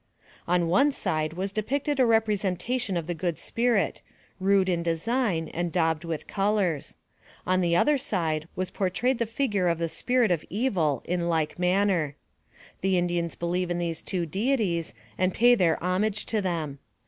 On 0.47 0.67
one 0.67 0.91
side 0.91 1.33
was 1.33 1.51
depicted 1.51 1.99
a 1.99 2.07
representation 2.07 2.97
of 2.97 3.05
the 3.05 3.13
Good 3.13 3.37
Spirit, 3.37 4.01
rude 4.39 4.67
in 4.67 4.81
design, 4.81 5.47
and 5.49 5.71
daubed 5.71 6.03
with 6.03 6.25
colors. 6.25 6.95
On 7.45 7.61
the 7.61 7.75
other 7.75 7.99
side 7.99 8.47
was 8.55 8.71
portrayed 8.71 9.19
the 9.19 9.27
figure 9.27 9.67
of 9.67 9.77
the 9.77 9.87
spirit 9.87 10.31
of 10.31 10.43
evil 10.49 11.03
in 11.05 11.29
like 11.29 11.59
manner. 11.59 12.15
The 12.81 12.97
Indians 12.97 13.35
believe 13.35 13.69
in 13.69 13.77
these 13.77 14.01
two 14.01 14.25
deities 14.25 14.95
and 15.19 15.35
pay 15.35 15.53
their 15.53 15.77
homage 15.83 16.25
to 16.25 16.41
them. 16.41 16.79